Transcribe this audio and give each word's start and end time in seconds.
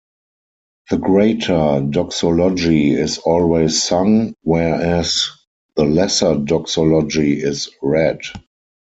The 0.89 0.97
Greater 0.97 1.85
Doxology 1.87 2.89
is 2.95 3.19
always 3.19 3.83
sung, 3.83 4.33
whereas 4.41 5.29
the 5.75 5.83
Lesser 5.85 6.39
Doxology 6.39 7.39
is 7.39 7.69
read. 7.83 8.21